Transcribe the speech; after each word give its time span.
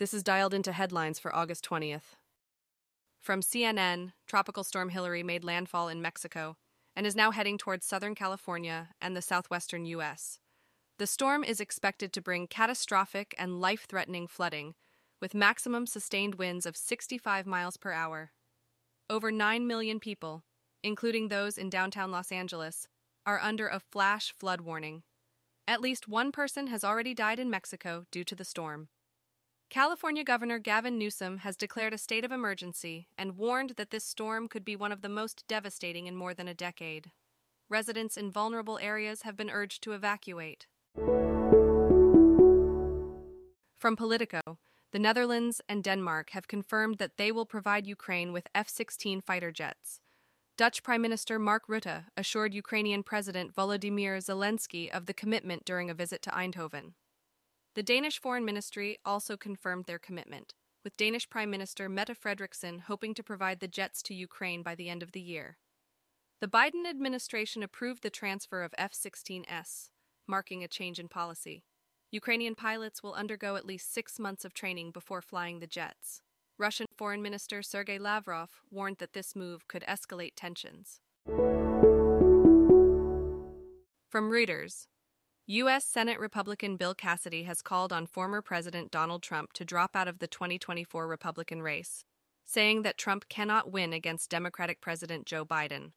This 0.00 0.14
is 0.14 0.22
dialed 0.22 0.54
into 0.54 0.72
headlines 0.72 1.18
for 1.18 1.36
August 1.36 1.68
20th. 1.68 2.16
From 3.18 3.42
CNN, 3.42 4.14
Tropical 4.26 4.64
Storm 4.64 4.88
Hilary 4.88 5.22
made 5.22 5.44
landfall 5.44 5.88
in 5.88 6.00
Mexico 6.00 6.56
and 6.96 7.06
is 7.06 7.14
now 7.14 7.32
heading 7.32 7.58
towards 7.58 7.84
Southern 7.84 8.14
California 8.14 8.94
and 9.02 9.14
the 9.14 9.20
southwestern 9.20 9.84
U.S. 9.84 10.38
The 10.96 11.06
storm 11.06 11.44
is 11.44 11.60
expected 11.60 12.14
to 12.14 12.22
bring 12.22 12.46
catastrophic 12.46 13.34
and 13.36 13.60
life 13.60 13.84
threatening 13.86 14.26
flooding, 14.26 14.74
with 15.20 15.34
maximum 15.34 15.86
sustained 15.86 16.36
winds 16.36 16.64
of 16.64 16.78
65 16.78 17.46
miles 17.46 17.76
per 17.76 17.92
hour. 17.92 18.30
Over 19.10 19.30
9 19.30 19.66
million 19.66 20.00
people, 20.00 20.44
including 20.82 21.28
those 21.28 21.58
in 21.58 21.68
downtown 21.68 22.10
Los 22.10 22.32
Angeles, 22.32 22.88
are 23.26 23.38
under 23.38 23.68
a 23.68 23.80
flash 23.80 24.32
flood 24.38 24.62
warning. 24.62 25.02
At 25.68 25.82
least 25.82 26.08
one 26.08 26.32
person 26.32 26.68
has 26.68 26.84
already 26.84 27.12
died 27.12 27.38
in 27.38 27.50
Mexico 27.50 28.06
due 28.10 28.24
to 28.24 28.34
the 28.34 28.46
storm. 28.46 28.88
California 29.70 30.24
Governor 30.24 30.58
Gavin 30.58 30.98
Newsom 30.98 31.38
has 31.38 31.56
declared 31.56 31.94
a 31.94 31.98
state 31.98 32.24
of 32.24 32.32
emergency 32.32 33.06
and 33.16 33.38
warned 33.38 33.74
that 33.76 33.90
this 33.92 34.02
storm 34.02 34.48
could 34.48 34.64
be 34.64 34.74
one 34.74 34.90
of 34.90 35.00
the 35.00 35.08
most 35.08 35.44
devastating 35.46 36.08
in 36.08 36.16
more 36.16 36.34
than 36.34 36.48
a 36.48 36.54
decade. 36.54 37.12
Residents 37.68 38.16
in 38.16 38.32
vulnerable 38.32 38.80
areas 38.82 39.22
have 39.22 39.36
been 39.36 39.48
urged 39.48 39.80
to 39.84 39.92
evacuate. 39.92 40.66
From 43.78 43.94
Politico, 43.96 44.58
the 44.90 44.98
Netherlands 44.98 45.60
and 45.68 45.84
Denmark 45.84 46.30
have 46.30 46.48
confirmed 46.48 46.98
that 46.98 47.16
they 47.16 47.30
will 47.30 47.46
provide 47.46 47.86
Ukraine 47.86 48.32
with 48.32 48.48
F 48.52 48.68
16 48.68 49.20
fighter 49.20 49.52
jets. 49.52 50.00
Dutch 50.56 50.82
Prime 50.82 51.00
Minister 51.00 51.38
Mark 51.38 51.68
Rutte 51.68 52.06
assured 52.16 52.54
Ukrainian 52.54 53.04
President 53.04 53.54
Volodymyr 53.54 54.16
Zelensky 54.18 54.90
of 54.90 55.06
the 55.06 55.14
commitment 55.14 55.64
during 55.64 55.88
a 55.88 55.94
visit 55.94 56.22
to 56.22 56.30
Eindhoven. 56.30 56.94
The 57.76 57.82
Danish 57.84 58.20
Foreign 58.20 58.44
Ministry 58.44 58.98
also 59.04 59.36
confirmed 59.36 59.84
their 59.86 60.00
commitment, 60.00 60.54
with 60.82 60.96
Danish 60.96 61.30
Prime 61.30 61.50
Minister 61.50 61.88
Mette 61.88 62.20
Frederiksen 62.20 62.80
hoping 62.80 63.14
to 63.14 63.22
provide 63.22 63.60
the 63.60 63.68
jets 63.68 64.02
to 64.02 64.14
Ukraine 64.14 64.64
by 64.64 64.74
the 64.74 64.88
end 64.88 65.04
of 65.04 65.12
the 65.12 65.20
year. 65.20 65.56
The 66.40 66.48
Biden 66.48 66.84
administration 66.88 67.62
approved 67.62 68.02
the 68.02 68.10
transfer 68.10 68.64
of 68.64 68.74
F 68.76 68.92
16S, 68.92 69.90
marking 70.26 70.64
a 70.64 70.68
change 70.68 70.98
in 70.98 71.06
policy. 71.06 71.62
Ukrainian 72.10 72.56
pilots 72.56 73.04
will 73.04 73.14
undergo 73.14 73.54
at 73.54 73.66
least 73.66 73.94
six 73.94 74.18
months 74.18 74.44
of 74.44 74.52
training 74.52 74.90
before 74.90 75.22
flying 75.22 75.60
the 75.60 75.68
jets. 75.68 76.22
Russian 76.58 76.86
Foreign 76.98 77.22
Minister 77.22 77.62
Sergei 77.62 78.00
Lavrov 78.00 78.62
warned 78.68 78.98
that 78.98 79.12
this 79.12 79.36
move 79.36 79.68
could 79.68 79.84
escalate 79.86 80.32
tensions. 80.34 81.00
From 84.08 84.28
Reuters, 84.28 84.88
U.S. 85.46 85.84
Senate 85.84 86.20
Republican 86.20 86.76
Bill 86.76 86.94
Cassidy 86.94 87.42
has 87.44 87.62
called 87.62 87.92
on 87.92 88.06
former 88.06 88.40
President 88.40 88.90
Donald 88.90 89.22
Trump 89.22 89.52
to 89.54 89.64
drop 89.64 89.96
out 89.96 90.06
of 90.06 90.18
the 90.18 90.28
2024 90.28 91.08
Republican 91.08 91.60
race, 91.60 92.04
saying 92.44 92.82
that 92.82 92.98
Trump 92.98 93.28
cannot 93.28 93.72
win 93.72 93.92
against 93.92 94.30
Democratic 94.30 94.80
President 94.80 95.26
Joe 95.26 95.44
Biden. 95.44 95.92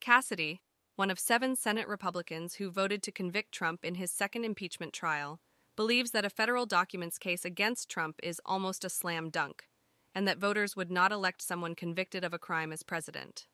Cassidy, 0.00 0.62
one 0.96 1.10
of 1.10 1.18
seven 1.18 1.56
Senate 1.56 1.88
Republicans 1.88 2.54
who 2.54 2.70
voted 2.70 3.02
to 3.02 3.12
convict 3.12 3.52
Trump 3.52 3.84
in 3.84 3.96
his 3.96 4.10
second 4.10 4.44
impeachment 4.44 4.92
trial, 4.92 5.40
believes 5.76 6.12
that 6.12 6.24
a 6.24 6.30
federal 6.30 6.66
documents 6.66 7.18
case 7.18 7.44
against 7.44 7.88
Trump 7.88 8.16
is 8.22 8.40
almost 8.46 8.84
a 8.84 8.90
slam 8.90 9.30
dunk, 9.30 9.64
and 10.14 10.26
that 10.26 10.38
voters 10.38 10.74
would 10.74 10.90
not 10.90 11.12
elect 11.12 11.42
someone 11.42 11.74
convicted 11.74 12.24
of 12.24 12.32
a 12.32 12.38
crime 12.38 12.72
as 12.72 12.82
president. 12.82 13.46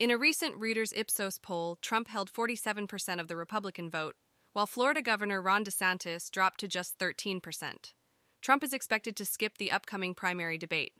In 0.00 0.12
a 0.12 0.16
recent 0.16 0.60
Reuters 0.60 0.96
Ipsos 0.96 1.38
poll, 1.38 1.76
Trump 1.82 2.06
held 2.06 2.32
47% 2.32 3.18
of 3.18 3.26
the 3.26 3.34
Republican 3.34 3.90
vote, 3.90 4.14
while 4.52 4.64
Florida 4.64 5.02
Governor 5.02 5.42
Ron 5.42 5.64
DeSantis 5.64 6.30
dropped 6.30 6.60
to 6.60 6.68
just 6.68 6.96
13%. 7.00 7.94
Trump 8.40 8.62
is 8.62 8.72
expected 8.72 9.16
to 9.16 9.24
skip 9.24 9.58
the 9.58 9.72
upcoming 9.72 10.14
primary 10.14 10.56
debate. 10.56 10.92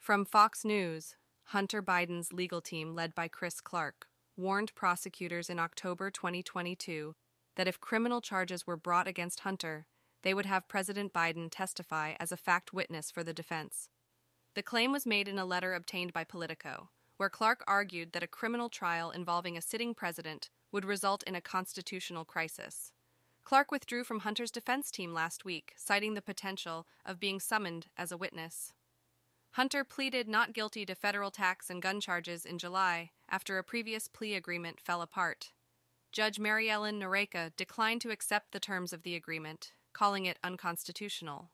From 0.00 0.24
Fox 0.24 0.64
News, 0.64 1.14
Hunter 1.50 1.80
Biden's 1.80 2.32
legal 2.32 2.60
team, 2.60 2.96
led 2.96 3.14
by 3.14 3.28
Chris 3.28 3.60
Clark, 3.60 4.08
warned 4.36 4.74
prosecutors 4.74 5.48
in 5.48 5.60
October 5.60 6.10
2022 6.10 7.14
that 7.54 7.68
if 7.68 7.80
criminal 7.80 8.20
charges 8.20 8.66
were 8.66 8.76
brought 8.76 9.06
against 9.06 9.40
Hunter, 9.40 9.86
they 10.24 10.34
would 10.34 10.46
have 10.46 10.66
President 10.66 11.12
Biden 11.12 11.46
testify 11.48 12.14
as 12.18 12.32
a 12.32 12.36
fact 12.36 12.72
witness 12.72 13.12
for 13.12 13.22
the 13.22 13.32
defense. 13.32 13.88
The 14.56 14.62
claim 14.62 14.90
was 14.90 15.04
made 15.04 15.28
in 15.28 15.38
a 15.38 15.44
letter 15.44 15.74
obtained 15.74 16.14
by 16.14 16.24
Politico, 16.24 16.88
where 17.18 17.28
Clark 17.28 17.62
argued 17.66 18.12
that 18.12 18.22
a 18.22 18.26
criminal 18.26 18.70
trial 18.70 19.10
involving 19.10 19.54
a 19.54 19.60
sitting 19.60 19.94
president 19.94 20.48
would 20.72 20.86
result 20.86 21.22
in 21.24 21.34
a 21.34 21.42
constitutional 21.42 22.24
crisis. 22.24 22.90
Clark 23.44 23.70
withdrew 23.70 24.02
from 24.02 24.20
Hunter's 24.20 24.50
defense 24.50 24.90
team 24.90 25.12
last 25.12 25.44
week, 25.44 25.74
citing 25.76 26.14
the 26.14 26.22
potential 26.22 26.86
of 27.04 27.20
being 27.20 27.38
summoned 27.38 27.88
as 27.98 28.10
a 28.10 28.16
witness. 28.16 28.72
Hunter 29.52 29.84
pleaded 29.84 30.26
not 30.26 30.54
guilty 30.54 30.86
to 30.86 30.94
federal 30.94 31.30
tax 31.30 31.68
and 31.68 31.82
gun 31.82 32.00
charges 32.00 32.46
in 32.46 32.56
July 32.56 33.10
after 33.28 33.58
a 33.58 33.62
previous 33.62 34.08
plea 34.08 34.32
agreement 34.32 34.80
fell 34.80 35.02
apart. 35.02 35.52
Judge 36.12 36.38
Mary 36.38 36.70
Ellen 36.70 36.98
Noreika 36.98 37.54
declined 37.58 38.00
to 38.00 38.10
accept 38.10 38.52
the 38.52 38.60
terms 38.60 38.94
of 38.94 39.02
the 39.02 39.16
agreement, 39.16 39.72
calling 39.92 40.24
it 40.24 40.38
unconstitutional. 40.42 41.50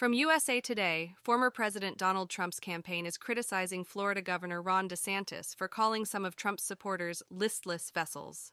From 0.00 0.14
USA 0.14 0.62
Today, 0.62 1.14
former 1.22 1.50
President 1.50 1.98
Donald 1.98 2.30
Trump's 2.30 2.58
campaign 2.58 3.04
is 3.04 3.18
criticizing 3.18 3.84
Florida 3.84 4.22
Governor 4.22 4.62
Ron 4.62 4.88
DeSantis 4.88 5.54
for 5.54 5.68
calling 5.68 6.06
some 6.06 6.24
of 6.24 6.36
Trump's 6.36 6.62
supporters 6.62 7.22
listless 7.28 7.90
vessels. 7.90 8.52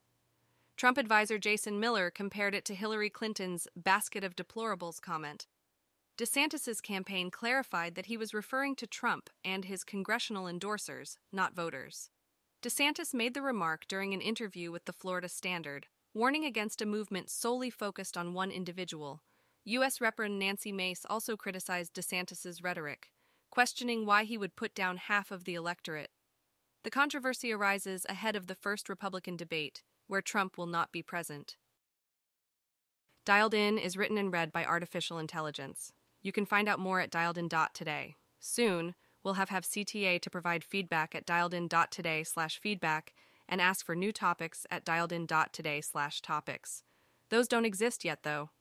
Trump 0.76 0.98
advisor 0.98 1.38
Jason 1.38 1.80
Miller 1.80 2.12
compared 2.12 2.54
it 2.54 2.66
to 2.66 2.76
Hillary 2.76 3.10
Clinton's 3.10 3.66
basket 3.78 4.26
of 4.26 4.36
deplorables 4.36 5.00
comment. 5.00 5.48
DeSantis's 6.18 6.82
campaign 6.82 7.32
clarified 7.32 7.96
that 7.96 8.08
he 8.08 8.18
was 8.18 8.34
referring 8.34 8.76
to 8.76 8.86
Trump 8.86 9.30
and 9.46 9.64
his 9.64 9.86
congressional 9.86 10.48
endorsers, 10.48 11.16
not 11.32 11.56
voters. 11.56 12.10
DeSantis 12.62 13.14
made 13.14 13.34
the 13.34 13.42
remark 13.42 13.86
during 13.88 14.14
an 14.14 14.20
interview 14.20 14.70
with 14.70 14.84
the 14.84 14.92
Florida 14.92 15.30
Standard, 15.30 15.88
warning 16.14 16.44
against 16.44 16.82
a 16.82 16.86
movement 16.86 17.30
solely 17.30 17.70
focused 17.70 18.18
on 18.18 18.34
one 18.34 18.52
individual 18.52 19.22
U.S. 19.70 20.00
Rep. 20.00 20.18
Nancy 20.18 20.72
Mace 20.72 21.06
also 21.10 21.36
criticized 21.36 21.94
DeSantis's 21.94 22.64
rhetoric, 22.64 23.10
questioning 23.52 24.06
why 24.06 24.24
he 24.24 24.38
would 24.38 24.56
put 24.56 24.74
down 24.74 24.96
half 24.96 25.30
of 25.30 25.44
the 25.44 25.56
electorate. 25.56 26.10
The 26.86 26.90
controversy 26.90 27.52
arises 27.52 28.06
ahead 28.08 28.38
of 28.38 28.48
the 28.48 28.56
first 28.56 28.88
Republican 28.88 29.36
debate, 29.36 29.84
where 30.08 30.22
Trump 30.22 30.58
will 30.58 30.68
not 30.68 30.94
be 30.94 31.04
present. 31.04 31.58
Dialed 33.26 33.54
In 33.54 33.78
is 33.78 33.98
written 33.98 34.18
and 34.18 34.32
read 34.32 34.54
by 34.54 34.64
artificial 34.64 35.20
intelligence. 35.20 35.92
You 36.22 36.32
can 36.32 36.46
find 36.46 36.70
out 36.70 36.80
more 36.80 37.02
at 37.02 37.12
dialedin.today. 37.12 38.16
Soon, 38.40 38.96
we'll 39.22 39.34
have, 39.34 39.50
have 39.50 39.66
CTA 39.66 40.22
to 40.22 40.30
provide 40.30 40.64
feedback 40.64 41.14
at 41.14 41.28
dialedin.today 41.28 42.24
slash 42.24 42.58
feedback 42.58 43.14
and 43.50 43.60
ask 43.60 43.86
for 43.86 43.96
new 43.98 44.14
topics 44.14 44.66
at 44.72 44.86
dialedin.today 44.86 45.82
slash 45.82 46.22
topics. 46.22 46.84
Those 47.30 47.50
don't 47.50 47.66
exist 47.66 48.06
yet, 48.06 48.24
though. 48.24 48.52